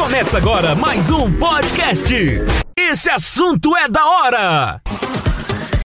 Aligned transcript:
Começa 0.00 0.38
agora 0.38 0.74
mais 0.74 1.10
um 1.10 1.30
podcast. 1.38 2.14
Esse 2.74 3.10
assunto 3.10 3.76
é 3.76 3.86
da 3.86 4.06
hora. 4.06 4.80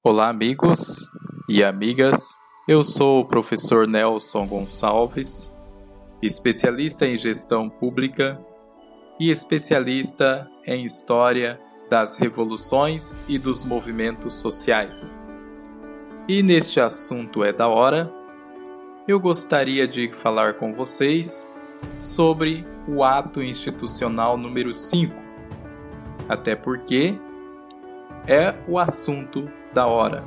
Olá, 0.01 0.29
amigos 0.29 1.09
e 1.49 1.61
amigas. 1.61 2.39
Eu 2.65 2.81
sou 2.81 3.19
o 3.19 3.25
professor 3.25 3.85
Nelson 3.85 4.47
Gonçalves, 4.47 5.53
especialista 6.21 7.05
em 7.05 7.17
gestão 7.17 7.69
pública 7.69 8.39
e 9.19 9.29
especialista 9.29 10.49
em 10.65 10.85
história 10.85 11.59
das 11.89 12.15
revoluções 12.15 13.17
e 13.27 13.37
dos 13.37 13.65
movimentos 13.65 14.35
sociais. 14.35 15.19
E 16.25 16.41
neste 16.41 16.79
assunto 16.79 17.43
é 17.43 17.51
da 17.51 17.67
hora, 17.67 18.09
eu 19.09 19.19
gostaria 19.19 19.85
de 19.85 20.09
falar 20.23 20.53
com 20.53 20.73
vocês 20.73 21.49
sobre 21.99 22.65
o 22.87 23.03
ato 23.03 23.41
institucional 23.41 24.37
número 24.37 24.73
5. 24.73 25.13
Até 26.27 26.55
porque 26.55 27.17
é 28.27 28.55
o 28.67 28.79
assunto 28.79 29.49
da 29.73 29.85
hora. 29.87 30.23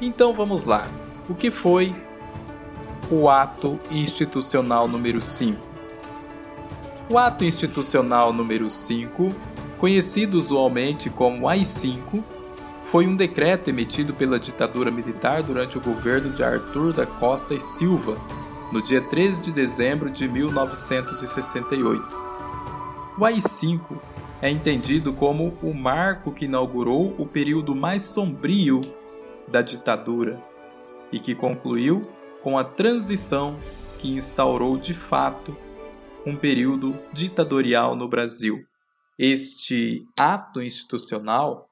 Então 0.00 0.34
vamos 0.34 0.64
lá. 0.64 0.82
O 1.28 1.34
que 1.34 1.50
foi 1.50 1.94
o 3.10 3.28
ato 3.28 3.80
institucional 3.90 4.86
número 4.86 5.22
5? 5.22 5.58
O 7.10 7.18
ato 7.18 7.44
institucional 7.44 8.32
número 8.32 8.68
5, 8.68 9.28
conhecido 9.78 10.36
usualmente 10.36 11.08
como 11.08 11.48
AI-5, 11.48 12.22
foi 12.90 13.06
um 13.06 13.16
decreto 13.16 13.68
emitido 13.68 14.12
pela 14.12 14.38
ditadura 14.38 14.90
militar 14.90 15.42
durante 15.42 15.78
o 15.78 15.80
governo 15.80 16.30
de 16.30 16.42
Arthur 16.42 16.92
da 16.92 17.06
Costa 17.06 17.54
e 17.54 17.60
Silva, 17.60 18.16
no 18.72 18.82
dia 18.82 19.00
13 19.00 19.42
de 19.42 19.52
dezembro 19.52 20.10
de 20.10 20.26
1968. 20.28 22.02
O 23.18 23.24
AI-5 23.24 23.98
é 24.42 24.50
entendido 24.50 25.12
como 25.12 25.56
o 25.62 25.72
marco 25.72 26.32
que 26.32 26.44
inaugurou 26.44 27.14
o 27.18 27.26
período 27.26 27.74
mais 27.74 28.04
sombrio 28.04 28.82
da 29.48 29.62
ditadura 29.62 30.40
e 31.12 31.18
que 31.20 31.34
concluiu 31.34 32.02
com 32.42 32.58
a 32.58 32.64
transição 32.64 33.56
que 33.98 34.10
instaurou 34.12 34.76
de 34.76 34.92
fato 34.92 35.56
um 36.26 36.36
período 36.36 36.98
ditatorial 37.12 37.94
no 37.94 38.08
Brasil. 38.08 38.64
Este 39.18 40.04
ato 40.18 40.60
institucional 40.60 41.70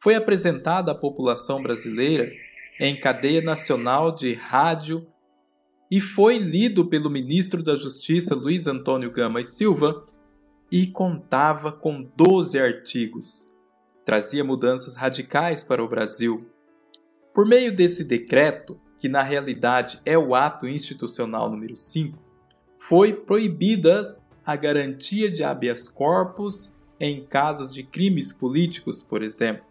foi 0.00 0.14
apresentado 0.14 0.90
à 0.90 0.94
população 0.94 1.60
brasileira 1.60 2.30
em 2.78 2.98
cadeia 2.98 3.42
nacional 3.42 4.14
de 4.14 4.32
rádio 4.34 5.06
e 5.90 6.00
foi 6.00 6.38
lido 6.38 6.86
pelo 6.86 7.10
ministro 7.10 7.62
da 7.62 7.76
Justiça 7.76 8.34
Luiz 8.34 8.66
Antônio 8.66 9.10
Gama 9.10 9.40
e 9.40 9.44
Silva 9.44 10.04
e 10.70 10.86
contava 10.86 11.70
com 11.70 12.02
12 12.16 12.58
artigos. 12.58 13.46
Trazia 14.04 14.44
mudanças 14.44 14.96
radicais 14.96 15.62
para 15.62 15.82
o 15.82 15.88
Brasil. 15.88 16.46
Por 17.32 17.46
meio 17.46 17.74
desse 17.74 18.02
decreto, 18.02 18.80
que 18.98 19.08
na 19.08 19.22
realidade 19.22 20.00
é 20.04 20.18
o 20.18 20.34
ato 20.34 20.66
institucional 20.66 21.50
número 21.50 21.76
5, 21.76 22.18
foi 22.78 23.12
proibidas 23.12 24.20
a 24.44 24.56
garantia 24.56 25.30
de 25.30 25.44
habeas 25.44 25.88
corpus 25.88 26.74
em 26.98 27.24
casos 27.24 27.72
de 27.72 27.82
crimes 27.82 28.32
políticos, 28.32 29.02
por 29.02 29.22
exemplo. 29.22 29.64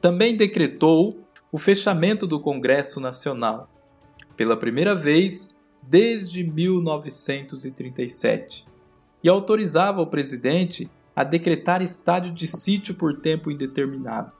Também 0.00 0.36
decretou 0.36 1.24
o 1.50 1.58
fechamento 1.58 2.26
do 2.26 2.40
Congresso 2.40 3.00
Nacional, 3.00 3.70
pela 4.36 4.56
primeira 4.56 4.94
vez 4.94 5.54
desde 5.82 6.42
1937 6.42 8.66
e 9.22 9.28
autorizava 9.28 10.00
o 10.00 10.06
presidente 10.06 10.90
a 11.14 11.22
decretar 11.24 11.82
estádio 11.82 12.32
de 12.32 12.46
sítio 12.46 12.94
por 12.94 13.20
tempo 13.20 13.50
indeterminado. 13.50 14.32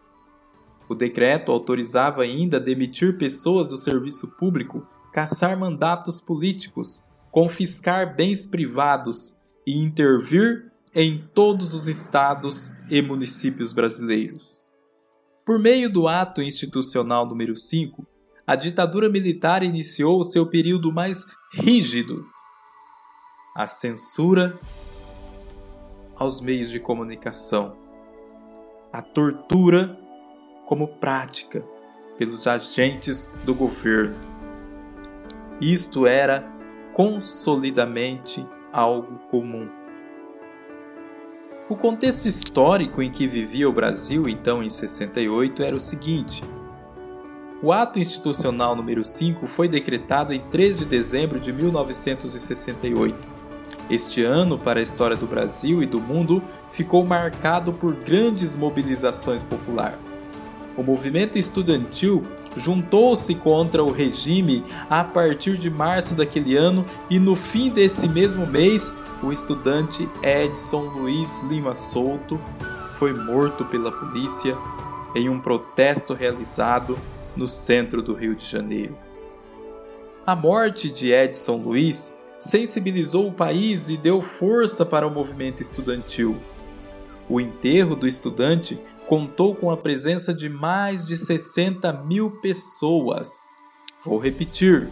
O 0.89 0.95
decreto 0.95 1.53
autorizava 1.53 2.23
ainda 2.23 2.61
demitir 2.61 3.17
pessoas 3.17 3.67
do 3.67 3.79
serviço 3.79 4.29
público, 4.33 4.87
caçar 5.13 5.59
mandatos 5.59 6.21
políticos, 6.21 7.03
confiscar 7.31 8.15
bens 8.15 8.45
privados 8.45 9.35
e 9.67 9.79
intervir 9.79 10.71
em 10.95 11.25
todos 11.35 11.73
os 11.73 11.89
estados 11.89 12.71
e 12.91 13.01
municípios 13.01 13.73
brasileiros. 13.73 14.63
Por 15.45 15.59
meio 15.59 15.91
do 15.91 16.07
ato 16.07 16.43
institucional 16.43 17.27
número 17.27 17.57
5, 17.57 18.07
a 18.47 18.55
ditadura 18.57 19.09
militar 19.09 19.63
iniciou 19.63 20.21
o 20.21 20.25
seu 20.25 20.47
período 20.47 20.93
mais 20.93 21.27
rígido 21.53 22.21
a 23.55 23.67
censura 23.67 24.59
aos 26.17 26.41
meios 26.41 26.71
de 26.71 26.81
comunicação, 26.81 27.77
a 28.93 29.01
tortura 29.01 29.99
como 30.67 30.89
prática 30.89 31.65
pelos 32.19 32.47
agentes 32.47 33.31
do 33.45 33.55
governo. 33.55 34.17
Isto 35.61 36.07
era 36.07 36.45
consolidamente 36.95 38.45
algo 38.73 39.19
comum. 39.31 39.69
O 41.69 41.77
contexto 41.77 42.27
histórico 42.27 43.01
em 43.01 43.11
que 43.11 43.27
vivia 43.27 43.69
o 43.69 43.73
Brasil 43.73 44.29
então 44.29 44.63
em 44.63 44.69
68 44.69 45.63
era 45.63 45.75
o 45.75 45.81
seguinte: 45.81 46.43
o 47.65 47.73
ato 47.73 47.99
institucional 47.99 48.77
número 48.77 49.03
5 49.03 49.47
foi 49.47 49.69
decretado 49.69 50.35
em 50.35 50.41
3 50.51 50.77
de 50.77 50.85
dezembro 50.85 51.41
de 51.41 51.51
1968. 51.51 53.17
Este 53.89 54.23
ano, 54.23 54.59
para 54.59 54.81
a 54.81 54.83
história 54.83 55.17
do 55.17 55.27
Brasil 55.27 55.83
e 55.83 55.87
do 55.87 55.99
mundo, 55.99 56.43
ficou 56.73 57.07
marcado 57.07 57.73
por 57.73 57.95
grandes 57.95 58.55
mobilizações 58.55 59.43
populares. 59.43 59.97
O 60.77 60.83
movimento 60.83 61.39
estudantil 61.39 62.23
juntou-se 62.55 63.35
contra 63.35 63.83
o 63.83 63.91
regime 63.91 64.63
a 64.91 65.03
partir 65.03 65.57
de 65.57 65.71
março 65.71 66.15
daquele 66.15 66.59
ano 66.59 66.85
e 67.09 67.19
no 67.19 67.35
fim 67.35 67.71
desse 67.71 68.07
mesmo 68.07 68.47
mês, 68.47 68.95
o 69.23 69.33
estudante 69.33 70.07
Edson 70.23 70.83
Luiz 70.83 71.41
Lima 71.45 71.75
Souto 71.75 72.39
foi 72.99 73.15
morto 73.15 73.65
pela 73.65 73.91
polícia 73.91 74.55
em 75.15 75.31
um 75.31 75.41
protesto 75.41 76.13
realizado 76.13 76.99
no 77.37 77.49
centro 77.49 78.03
do 78.03 78.15
Rio 78.15 78.35
de 78.35 78.47
Janeiro. 78.47 78.97
A 80.27 80.35
morte 80.35 80.91
de 80.91 81.13
Edson 81.13 81.57
Luiz 81.57 82.17
sensibilizou 82.39 83.29
o 83.29 83.33
país 83.33 83.89
e 83.89 83.97
deu 83.97 84.23
força 84.23 84.85
para 84.85 85.07
o 85.07 85.11
movimento 85.11 85.61
estudantil. 85.61 86.37
O 87.29 87.41
enterro 87.41 87.97
do 87.97 88.07
estudante 88.07 88.79
contou 89.07 89.55
com 89.55 89.71
a 89.71 89.77
presença 89.77 90.33
de 90.33 90.49
mais 90.49 91.05
de 91.05 91.17
60 91.17 91.93
mil 92.05 92.31
pessoas. 92.43 93.51
Vou 94.05 94.19
repetir: 94.19 94.89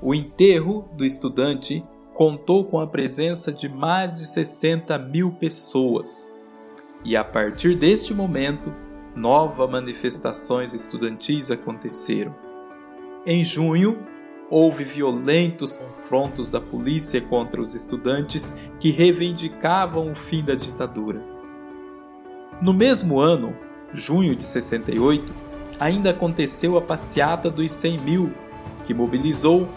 o 0.00 0.14
enterro 0.14 0.88
do 0.96 1.04
estudante 1.04 1.84
contou 2.14 2.64
com 2.64 2.80
a 2.80 2.86
presença 2.86 3.52
de 3.52 3.68
mais 3.68 4.14
de 4.14 4.26
60 4.26 4.98
mil 4.98 5.32
pessoas. 5.32 6.32
E 7.04 7.16
a 7.16 7.24
partir 7.24 7.74
deste 7.76 8.14
momento, 8.14 8.72
novas 9.14 9.70
manifestações 9.70 10.72
estudantis 10.72 11.50
aconteceram. 11.50 12.34
Em 13.26 13.44
junho, 13.44 13.98
houve 14.50 14.84
violentos 14.84 15.76
confrontos 15.76 16.48
da 16.48 16.60
polícia 16.60 17.20
contra 17.20 17.60
os 17.60 17.74
estudantes 17.74 18.54
que 18.80 18.90
reivindicavam 18.90 20.12
o 20.12 20.14
fim 20.14 20.44
da 20.44 20.54
ditadura. 20.54 21.22
No 22.60 22.72
mesmo 22.72 23.18
ano, 23.18 23.56
junho 23.94 24.36
de 24.36 24.44
68, 24.44 25.32
ainda 25.80 26.10
aconteceu 26.10 26.76
a 26.76 26.82
passeata 26.82 27.50
dos 27.50 27.72
100 27.72 27.98
mil, 28.00 28.32
que 28.86 28.94
mobilizou 28.94 29.68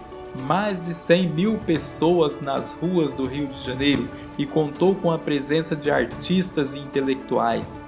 mais 0.43 0.83
de 0.83 0.93
100 0.93 1.29
mil 1.29 1.57
pessoas 1.59 2.41
nas 2.41 2.73
ruas 2.73 3.13
do 3.13 3.25
Rio 3.25 3.47
de 3.47 3.63
Janeiro 3.63 4.07
e 4.37 4.45
contou 4.45 4.93
com 4.93 5.11
a 5.11 5.17
presença 5.17 5.75
de 5.75 5.89
artistas 5.89 6.73
e 6.73 6.79
intelectuais. 6.79 7.85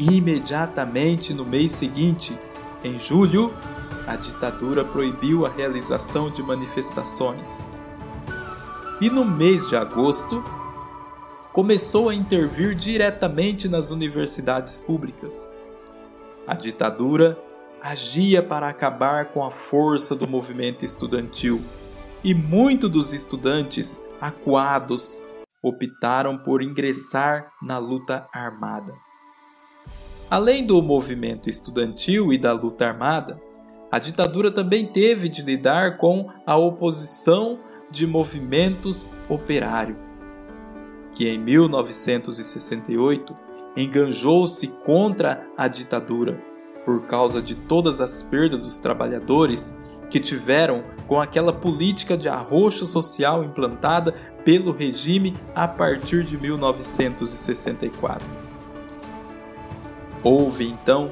Imediatamente 0.00 1.34
no 1.34 1.44
mês 1.44 1.72
seguinte, 1.72 2.34
em 2.82 2.98
julho, 2.98 3.52
a 4.06 4.16
ditadura 4.16 4.82
proibiu 4.82 5.44
a 5.44 5.50
realização 5.50 6.30
de 6.30 6.42
manifestações. 6.42 7.68
E 8.98 9.10
no 9.10 9.26
mês 9.26 9.68
de 9.68 9.76
agosto, 9.76 10.42
começou 11.52 12.08
a 12.08 12.14
intervir 12.14 12.74
diretamente 12.74 13.68
nas 13.68 13.90
universidades 13.90 14.80
públicas. 14.80 15.54
A 16.46 16.54
ditadura 16.54 17.38
agia 17.82 18.42
para 18.42 18.70
acabar 18.70 19.26
com 19.26 19.44
a 19.44 19.50
força 19.50 20.16
do 20.16 20.26
movimento 20.26 20.82
estudantil 20.82 21.60
e 22.24 22.32
muitos 22.32 22.90
dos 22.90 23.12
estudantes, 23.12 24.02
acuados, 24.18 25.20
optaram 25.62 26.38
por 26.38 26.62
ingressar 26.62 27.52
na 27.60 27.76
luta 27.76 28.26
armada. 28.32 29.09
Além 30.30 30.64
do 30.64 30.80
movimento 30.80 31.50
estudantil 31.50 32.32
e 32.32 32.38
da 32.38 32.52
luta 32.52 32.86
armada, 32.86 33.34
a 33.90 33.98
ditadura 33.98 34.52
também 34.52 34.86
teve 34.86 35.28
de 35.28 35.42
lidar 35.42 35.98
com 35.98 36.28
a 36.46 36.56
oposição 36.56 37.58
de 37.90 38.06
movimentos 38.06 39.10
operários. 39.28 39.98
que 41.12 41.28
em 41.28 41.36
1968 41.36 43.34
enganjou-se 43.76 44.68
contra 44.86 45.44
a 45.56 45.66
ditadura 45.66 46.40
por 46.84 47.02
causa 47.06 47.42
de 47.42 47.56
todas 47.56 48.00
as 48.00 48.22
perdas 48.22 48.60
dos 48.60 48.78
trabalhadores 48.78 49.76
que 50.08 50.20
tiveram 50.20 50.84
com 51.08 51.20
aquela 51.20 51.52
política 51.52 52.16
de 52.16 52.28
arroxo 52.28 52.86
social 52.86 53.42
implantada 53.44 54.14
pelo 54.44 54.70
regime 54.70 55.34
a 55.54 55.66
partir 55.66 56.22
de 56.22 56.38
1964. 56.38 58.39
Houve 60.22 60.68
então 60.68 61.10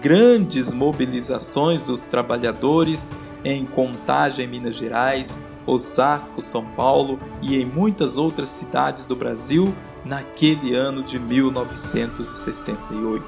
grandes 0.00 0.72
mobilizações 0.72 1.86
dos 1.86 2.06
trabalhadores 2.06 3.14
em 3.44 3.64
Contagem, 3.64 4.46
Minas 4.46 4.76
Gerais, 4.76 5.40
Osasco, 5.66 6.40
São 6.42 6.64
Paulo 6.64 7.18
e 7.42 7.60
em 7.60 7.64
muitas 7.64 8.16
outras 8.16 8.50
cidades 8.50 9.06
do 9.06 9.16
Brasil 9.16 9.74
naquele 10.04 10.72
ano 10.74 11.02
de 11.02 11.18
1968. 11.18 13.24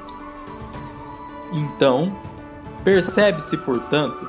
Então, 1.52 2.16
percebe-se, 2.84 3.56
portanto, 3.56 4.24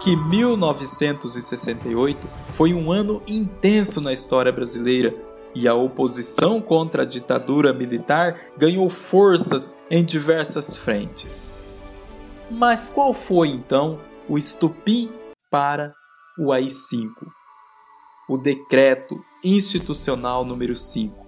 que 0.00 0.14
1968 0.14 2.24
foi 2.56 2.72
um 2.72 2.92
ano 2.92 3.20
intenso 3.26 4.00
na 4.00 4.12
história 4.12 4.52
brasileira 4.52 5.12
e 5.54 5.66
a 5.66 5.74
oposição 5.74 6.60
contra 6.60 7.02
a 7.02 7.06
ditadura 7.06 7.72
militar 7.72 8.40
ganhou 8.56 8.88
forças 8.88 9.76
em 9.90 10.04
diversas 10.04 10.76
frentes. 10.76 11.54
Mas 12.50 12.88
qual 12.88 13.12
foi 13.12 13.48
então 13.48 13.98
o 14.28 14.38
estupim 14.38 15.10
para 15.50 15.92
o 16.38 16.52
AI-5? 16.52 17.10
O 18.28 18.38
Decreto 18.38 19.22
Institucional 19.42 20.44
número 20.44 20.76
5. 20.76 21.27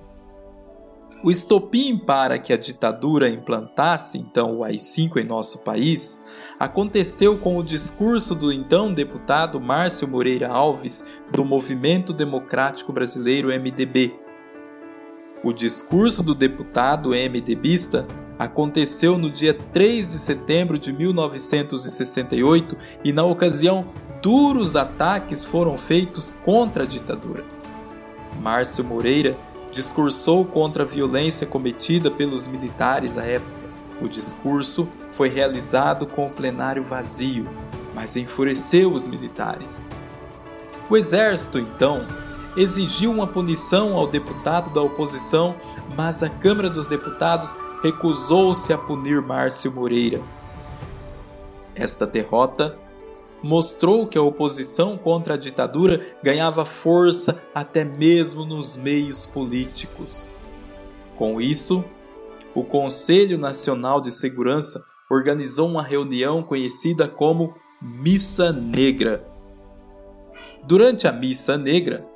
O 1.23 1.31
estopim 1.31 1.99
para 1.99 2.39
que 2.39 2.51
a 2.51 2.57
ditadura 2.57 3.29
implantasse 3.29 4.17
então 4.17 4.57
o 4.57 4.65
AI-5 4.65 5.19
em 5.19 5.25
nosso 5.25 5.63
país 5.63 6.19
aconteceu 6.59 7.37
com 7.37 7.59
o 7.59 7.63
discurso 7.63 8.35
do 8.35 8.51
então 8.51 8.93
deputado 8.93 9.61
Márcio 9.61 10.09
Moreira 10.09 10.49
Alves 10.49 11.07
do 11.31 11.45
Movimento 11.45 12.15
Democrático 12.15 12.91
Brasileiro 12.91 13.49
MDB. 13.49 14.15
O 15.45 15.53
discurso 15.53 16.23
do 16.23 16.35
deputado 16.35 17.11
MDBista 17.11 18.07
aconteceu 18.39 19.19
no 19.19 19.31
dia 19.31 19.53
3 19.53 20.09
de 20.09 20.19
setembro 20.19 20.79
de 20.79 20.91
1968 20.91 22.77
e, 23.05 23.13
na 23.13 23.25
ocasião, 23.25 23.89
duros 24.23 24.75
ataques 24.75 25.45
foram 25.45 25.77
feitos 25.77 26.33
contra 26.45 26.85
a 26.85 26.87
ditadura. 26.87 27.45
Márcio 28.41 28.83
Moreira 28.83 29.37
discursou 29.73 30.45
contra 30.45 30.83
a 30.83 30.87
violência 30.87 31.47
cometida 31.47 32.11
pelos 32.11 32.47
militares 32.47 33.17
à 33.17 33.25
época. 33.25 33.61
O 34.01 34.09
discurso 34.09 34.89
foi 35.13 35.29
realizado 35.29 36.07
com 36.07 36.27
o 36.27 36.31
plenário 36.31 36.83
vazio, 36.83 37.47
mas 37.95 38.17
enfureceu 38.17 38.93
os 38.93 39.07
militares. 39.07 39.89
O 40.89 40.97
exército, 40.97 41.59
então, 41.59 42.05
exigiu 42.57 43.11
uma 43.11 43.27
punição 43.27 43.97
ao 43.97 44.07
deputado 44.07 44.73
da 44.73 44.81
oposição, 44.81 45.55
mas 45.97 46.23
a 46.23 46.29
Câmara 46.29 46.69
dos 46.69 46.89
Deputados 46.89 47.55
recusou-se 47.83 48.73
a 48.73 48.79
punir 48.79 49.21
Márcio 49.23 49.71
Moreira. 49.71 50.21
Esta 51.75 52.07
derrota 52.07 52.77
mostrou 53.43 54.07
que 54.07 54.19
a 54.19 54.23
oposição 54.23 54.97
contra 54.97 55.35
a 55.35 55.37
ditadura 55.37 56.07
ganhava 56.23 56.65
força 56.65 57.41
até 57.55 57.85
mesmo 57.85 58.45
nos 58.45 58.77
meios 58.77 59.27
políticos. 59.27 60.33
Com 61.17 61.41
isso, 61.41 61.85
o 62.55 62.65
Conselho 62.65 63.39
Nacional 63.39 64.01
de 64.01 64.11
Segurança 64.11 64.85
organizou 65.09 65.69
uma 65.69 65.83
reunião 65.83 66.43
conhecida 66.43 67.09
como 67.09 67.55
Missa 67.81 68.53
Negra. 68.53 69.27
Durante 70.65 71.09
a 71.09 71.13
Missa 71.13 71.57
Negra, 71.57 72.07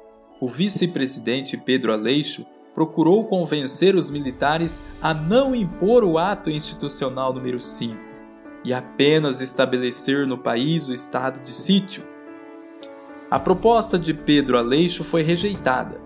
o 0.40 0.48
vice-presidente 0.48 1.56
Pedro 1.56 1.92
Aleixo 1.92 2.44
procurou 2.74 3.24
convencer 3.24 3.94
os 3.94 4.10
militares 4.10 4.82
a 5.00 5.14
não 5.14 5.54
impor 5.54 6.04
o 6.04 6.18
ato 6.18 6.50
institucional 6.50 7.32
número 7.32 7.60
5 7.60 8.13
e 8.64 8.72
apenas 8.72 9.40
estabelecer 9.40 10.26
no 10.26 10.38
país 10.38 10.88
o 10.88 10.94
estado 10.94 11.40
de 11.44 11.54
sítio. 11.54 12.02
A 13.30 13.38
proposta 13.38 13.98
de 13.98 14.14
Pedro 14.14 14.56
Aleixo 14.56 15.04
foi 15.04 15.22
rejeitada 15.22 16.00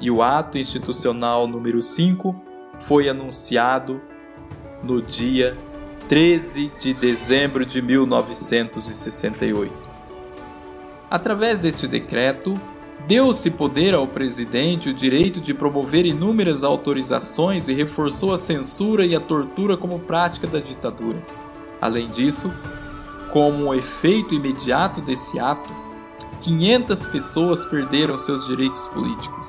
e 0.00 0.10
o 0.10 0.22
ato 0.22 0.56
institucional 0.56 1.48
número 1.48 1.82
5 1.82 2.34
foi 2.80 3.08
anunciado 3.08 4.00
no 4.82 5.02
dia 5.02 5.56
13 6.08 6.70
de 6.78 6.92
dezembro 6.92 7.64
de 7.64 7.80
1968. 7.80 9.72
Através 11.10 11.58
deste 11.60 11.86
decreto, 11.86 12.54
deu-se 13.06 13.50
poder 13.50 13.94
ao 13.94 14.06
presidente 14.06 14.90
o 14.90 14.94
direito 14.94 15.40
de 15.40 15.54
promover 15.54 16.04
inúmeras 16.04 16.62
autorizações 16.64 17.68
e 17.68 17.72
reforçou 17.72 18.32
a 18.32 18.36
censura 18.36 19.06
e 19.06 19.14
a 19.14 19.20
tortura 19.20 19.76
como 19.76 20.00
prática 20.00 20.46
da 20.46 20.58
ditadura. 20.58 21.22
Além 21.84 22.06
disso, 22.06 22.50
como 23.30 23.66
um 23.66 23.74
efeito 23.74 24.32
imediato 24.32 25.02
desse 25.02 25.38
ato, 25.38 25.68
500 26.40 27.04
pessoas 27.04 27.66
perderam 27.66 28.16
seus 28.16 28.46
direitos 28.46 28.86
políticos. 28.86 29.46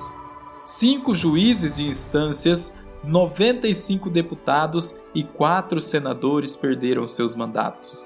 Cinco 0.66 1.16
juízes 1.16 1.78
de 1.78 1.88
instâncias, 1.88 2.76
95 3.06 4.10
deputados 4.10 4.98
e 5.14 5.24
quatro 5.24 5.80
senadores 5.80 6.58
perderam 6.58 7.08
seus 7.08 7.34
mandatos. 7.34 8.06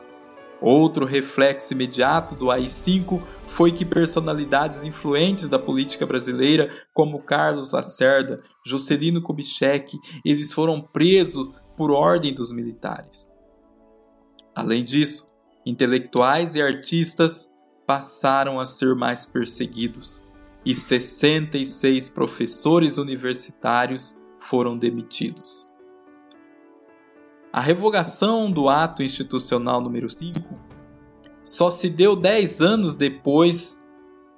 Outro 0.61 1.07
reflexo 1.07 1.73
imediato 1.73 2.35
do 2.35 2.51
AI-5 2.51 3.19
foi 3.47 3.71
que 3.71 3.83
personalidades 3.83 4.83
influentes 4.83 5.49
da 5.49 5.57
política 5.57 6.05
brasileira, 6.05 6.69
como 6.93 7.23
Carlos 7.23 7.71
Lacerda, 7.71 8.37
Juscelino 8.63 9.23
Kubitschek, 9.23 9.97
eles 10.23 10.53
foram 10.53 10.79
presos 10.79 11.49
por 11.75 11.89
ordem 11.89 12.31
dos 12.31 12.53
militares. 12.53 13.28
Além 14.56 14.84
disso, 14.84 15.28
intelectuais 15.66 16.56
e 16.56 16.62
artistas 16.62 17.51
passaram 17.86 18.60
a 18.60 18.66
ser 18.66 18.96
mais 18.96 19.25
perseguidos 19.25 20.28
e 20.66 20.75
66 20.75 22.10
professores 22.10 22.98
universitários 22.98 24.19
foram 24.39 24.77
demitidos. 24.77 25.72
A 27.51 27.62
revogação 27.62 28.51
do 28.51 28.70
ato 28.70 29.01
institucional 29.01 29.82
número 29.82 30.10
5 30.10 30.39
só 31.44 31.70
se 31.70 31.89
deu 31.89 32.15
10 32.15 32.62
anos 32.62 32.94
depois, 32.94 33.79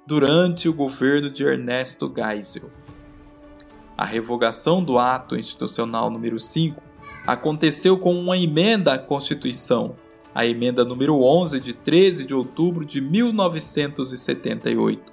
durante 0.06 0.68
o 0.68 0.72
governo 0.72 1.30
de 1.30 1.44
Ernesto 1.44 2.12
Geisel. 2.14 2.70
A 3.96 4.04
revogação 4.04 4.82
do 4.82 4.98
ato 4.98 5.36
institucional 5.36 6.10
número 6.10 6.40
5 6.40 6.82
aconteceu 7.26 7.98
com 7.98 8.18
uma 8.18 8.36
emenda 8.36 8.94
à 8.94 8.98
Constituição 8.98 9.94
a 10.34 10.46
emenda 10.46 10.84
número 10.84 11.22
11 11.22 11.60
de 11.60 11.72
13 11.72 12.24
de 12.24 12.34
outubro 12.34 12.84
de 12.84 13.00
1978. 13.00 15.12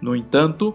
No 0.00 0.16
entanto, 0.16 0.74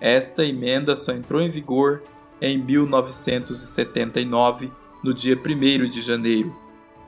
esta 0.00 0.44
emenda 0.44 0.94
só 0.94 1.12
entrou 1.12 1.40
em 1.40 1.50
vigor 1.50 2.02
em 2.40 2.56
1979, 2.56 4.70
no 5.02 5.12
dia 5.12 5.36
1 5.36 5.90
de 5.90 6.00
janeiro. 6.00 6.54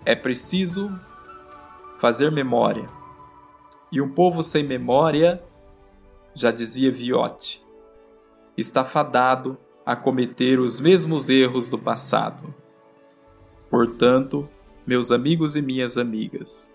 É 0.04 0.14
preciso 0.14 0.90
fazer 1.98 2.32
memória. 2.32 2.86
E 3.90 4.00
um 4.00 4.08
povo 4.08 4.42
sem 4.42 4.62
memória, 4.62 5.42
já 6.34 6.50
dizia 6.50 6.90
Viotti, 6.90 7.62
está 8.56 8.84
fadado 8.84 9.56
a 9.84 9.94
cometer 9.94 10.58
os 10.58 10.80
mesmos 10.80 11.28
erros 11.28 11.68
do 11.68 11.78
passado. 11.78 12.54
Portanto, 13.70 14.48
meus 14.86 15.10
amigos 15.10 15.56
e 15.56 15.62
minhas 15.62 15.96
amigas. 15.96 16.70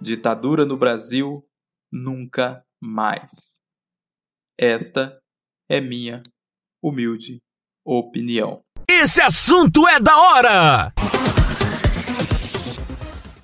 Ditadura 0.00 0.64
no 0.64 0.76
Brasil 0.76 1.44
nunca 1.90 2.64
mais. 2.80 3.60
Esta 4.58 5.20
é 5.68 5.80
minha 5.80 6.22
humilde 6.82 7.40
opinião. 7.84 8.62
Esse 8.88 9.22
assunto 9.22 9.86
é 9.88 10.00
da 10.00 10.16
hora! 10.16 10.92